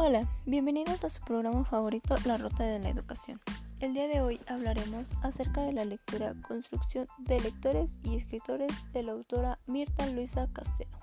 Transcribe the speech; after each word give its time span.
Hola, 0.00 0.28
bienvenidos 0.46 1.02
a 1.02 1.10
su 1.10 1.20
programa 1.22 1.64
favorito, 1.64 2.14
La 2.24 2.38
Ruta 2.38 2.62
de 2.62 2.78
la 2.78 2.88
Educación. 2.88 3.40
El 3.80 3.94
día 3.94 4.06
de 4.06 4.20
hoy 4.20 4.40
hablaremos 4.46 5.08
acerca 5.24 5.62
de 5.62 5.72
la 5.72 5.84
lectura 5.84 6.34
Construcción 6.46 7.08
de 7.18 7.40
lectores 7.40 7.90
y 8.04 8.14
escritores 8.14 8.70
de 8.92 9.02
la 9.02 9.10
autora 9.10 9.58
Mirta 9.66 10.06
Luisa 10.06 10.48
Castedo. 10.52 10.96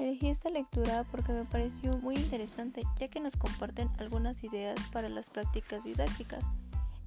Elegí 0.00 0.30
esta 0.30 0.50
lectura 0.50 1.04
porque 1.12 1.32
me 1.32 1.44
pareció 1.44 1.96
muy 1.98 2.16
interesante 2.16 2.82
ya 2.98 3.06
que 3.06 3.20
nos 3.20 3.36
comparten 3.36 3.88
algunas 3.98 4.42
ideas 4.42 4.76
para 4.92 5.08
las 5.08 5.30
prácticas 5.30 5.84
didácticas. 5.84 6.44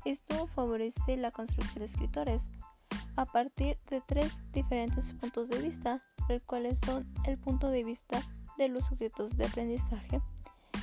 Esto 0.05 0.47
favorece 0.47 1.17
la 1.17 1.31
construcción 1.31 1.79
de 1.79 1.85
escritores 1.85 2.41
a 3.17 3.25
partir 3.25 3.77
de 3.89 3.99
tres 3.99 4.31
diferentes 4.53 5.11
puntos 5.11 5.49
de 5.49 5.61
vista, 5.61 6.01
los 6.29 6.41
cuales 6.43 6.79
son 6.85 7.05
el 7.25 7.37
punto 7.37 7.69
de 7.69 7.83
vista 7.83 8.21
de 8.57 8.69
los 8.69 8.83
sujetos 8.85 9.37
de 9.37 9.45
aprendizaje, 9.45 10.21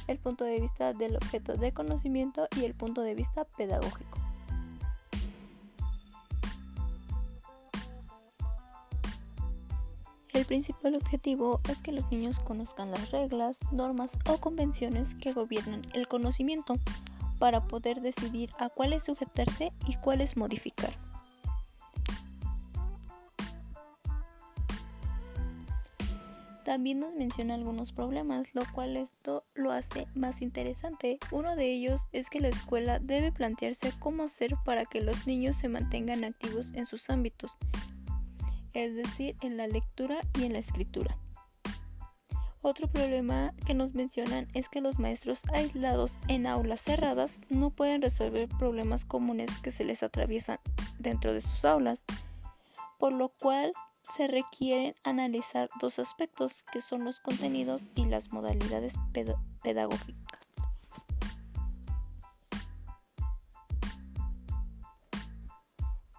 el 0.07 0.19
punto 0.19 0.45
de 0.45 0.61
vista 0.61 0.93
del 0.93 1.17
objeto 1.17 1.55
de 1.55 1.73
conocimiento 1.73 2.49
y 2.57 2.65
el 2.65 2.75
punto 2.75 3.03
de 3.03 3.15
vista 3.15 3.45
pedagógico. 3.45 4.19
El 10.33 10.47
principal 10.47 10.97
objetivo 10.97 11.61
es 11.69 11.77
que 11.83 11.93
los 11.93 12.11
niños 12.11 12.41
conozcan 12.41 12.91
las 12.91 13.11
reglas, 13.11 13.59
normas 13.71 14.19
o 14.29 14.39
convenciones 14.39 15.15
que 15.15 15.35
gobiernan 15.35 15.87
el 15.93 16.09
conocimiento 16.09 16.75
para 17.39 17.65
poder 17.69 18.01
decidir 18.01 18.51
a 18.59 18.71
cuáles 18.71 19.05
sujetarse 19.05 19.73
y 19.87 19.97
cuáles 19.97 20.37
modificar. 20.37 21.12
También 26.65 27.01
nos 27.01 27.15
menciona 27.15 27.55
algunos 27.55 27.93
problemas, 27.93 28.55
lo 28.55 28.63
cual 28.73 28.97
esto 28.97 29.45
lo 29.55 29.73
hace 29.73 30.07
más 30.15 30.43
interesante. 30.43 31.19
Uno 31.33 31.57
de 31.57 31.73
ellos 31.73 32.03
es 32.13 32.31
que 32.31 32.41
la 32.41 32.49
escuela 32.49 33.01
debe 33.01 33.33
plantearse 33.33 33.93
cómo 33.99 34.23
hacer 34.23 34.55
para 34.65 34.85
que 34.85 35.01
los 35.01 35.27
niños 35.27 35.57
se 35.57 35.69
mantengan 35.69 36.23
activos 36.23 36.73
en 36.75 36.87
sus 36.87 37.11
ámbitos, 37.11 37.59
es 38.75 38.95
decir, 38.95 39.37
en 39.41 39.57
la 39.57 39.67
lectura 39.67 40.21
y 40.39 40.45
en 40.45 40.53
la 40.53 40.61
escritura. 40.61 41.19
Otro 42.65 42.87
problema 42.87 43.53
que 43.67 43.75
nos 43.75 43.93
mencionan 43.95 44.47
es 44.55 44.69
que 44.69 44.81
los 44.81 45.01
maestros 45.01 45.43
aislados 45.53 46.17
en 46.29 46.47
aulas 46.47 46.81
cerradas 46.81 47.41
no 47.49 47.71
pueden 47.71 48.03
resolver 48.03 48.49
problemas 48.49 49.05
comunes 49.05 49.51
que 49.63 49.73
se 49.73 49.83
les 49.83 50.05
atraviesan 50.05 50.61
dentro 51.01 51.33
de 51.35 51.41
sus 51.41 51.65
aulas, 51.65 52.05
por 53.01 53.13
lo 53.13 53.31
cual 53.31 53.73
se 54.03 54.27
requieren 54.27 54.95
analizar 55.05 55.71
dos 55.81 55.99
aspectos 55.99 56.65
que 56.73 56.81
son 56.81 57.05
los 57.05 57.21
contenidos 57.21 57.83
y 57.95 58.05
las 58.07 58.33
modalidades 58.33 58.95
pedagógicas. 59.63 60.23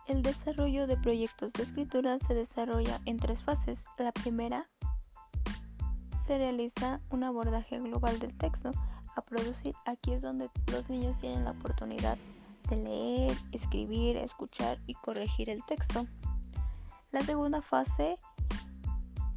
El 0.07 0.21
desarrollo 0.21 0.85
de 0.85 0.97
proyectos 0.97 1.53
de 1.53 1.63
escritura 1.63 2.19
se 2.19 2.33
desarrolla 2.33 2.99
en 3.05 3.17
tres 3.17 3.41
fases. 3.41 3.85
La 3.97 4.11
primera 4.11 4.69
se 6.25 6.37
realiza 6.37 7.01
un 7.09 7.23
abordaje 7.23 7.79
global 7.79 8.19
del 8.19 8.37
texto 8.37 8.71
a 9.15 9.21
producir. 9.21 9.75
Aquí 9.85 10.13
es 10.13 10.21
donde 10.21 10.49
los 10.71 10.89
niños 10.89 11.17
tienen 11.17 11.45
la 11.45 11.51
oportunidad 11.51 12.17
de 12.69 12.75
leer, 12.77 13.37
escribir, 13.51 14.17
escuchar 14.17 14.79
y 14.87 14.93
corregir 14.93 15.49
el 15.49 15.63
texto. 15.65 16.05
La 17.13 17.21
segunda 17.21 17.61
fase, 17.61 18.17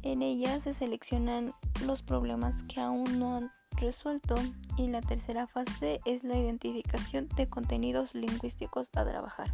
en 0.01 0.23
ella 0.23 0.59
se 0.61 0.73
seleccionan 0.73 1.53
los 1.85 2.01
problemas 2.01 2.63
que 2.63 2.81
aún 2.81 3.19
no 3.19 3.37
han 3.37 3.51
resuelto 3.73 4.33
y 4.77 4.87
la 4.87 5.01
tercera 5.01 5.45
fase 5.45 5.99
es 6.03 6.23
la 6.23 6.35
identificación 6.35 7.29
de 7.35 7.47
contenidos 7.47 8.15
lingüísticos 8.15 8.89
a 8.95 9.05
trabajar. 9.05 9.53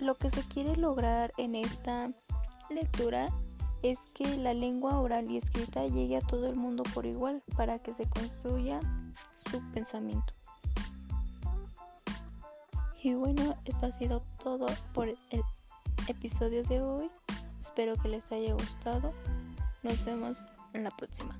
Lo 0.00 0.16
que 0.16 0.30
se 0.30 0.42
quiere 0.48 0.74
lograr 0.74 1.30
en 1.36 1.54
esta 1.54 2.10
lectura 2.68 3.28
es 3.84 4.00
que 4.12 4.38
la 4.38 4.54
lengua 4.54 4.98
oral 4.98 5.30
y 5.30 5.36
escrita 5.36 5.86
llegue 5.86 6.16
a 6.16 6.20
todo 6.20 6.48
el 6.48 6.56
mundo 6.56 6.82
por 6.94 7.06
igual 7.06 7.44
para 7.56 7.78
que 7.78 7.94
se 7.94 8.08
construya 8.08 8.80
su 9.52 9.62
pensamiento. 9.70 10.39
Y 13.02 13.14
bueno, 13.14 13.56
esto 13.64 13.86
ha 13.86 13.92
sido 13.92 14.22
todo 14.42 14.66
por 14.92 15.08
el 15.08 15.42
episodio 16.06 16.62
de 16.64 16.82
hoy. 16.82 17.10
Espero 17.62 17.94
que 17.96 18.08
les 18.08 18.30
haya 18.30 18.52
gustado. 18.52 19.14
Nos 19.82 20.04
vemos 20.04 20.36
en 20.74 20.84
la 20.84 20.90
próxima. 20.90 21.38